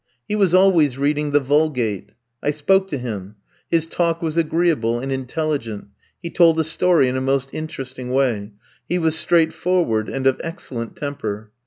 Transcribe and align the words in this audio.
He 0.27 0.35
was 0.35 0.55
always 0.55 0.97
reading 0.97 1.29
the 1.29 1.39
Vulgate. 1.39 2.13
I 2.41 2.49
spoke 2.49 2.87
to 2.87 2.97
him; 2.97 3.35
his 3.69 3.85
talk 3.85 4.19
was 4.19 4.35
agreeable 4.35 4.99
and 4.99 5.11
intelligent; 5.11 5.89
he 6.19 6.31
told 6.31 6.59
a 6.59 6.63
story 6.63 7.07
in 7.07 7.15
a 7.15 7.21
most 7.21 7.49
interesting 7.53 8.09
way; 8.09 8.51
he 8.89 8.97
was 8.97 9.15
straightforward 9.15 10.09
and 10.09 10.25
of 10.25 10.41
excellent 10.43 10.95
temper. 10.95 11.51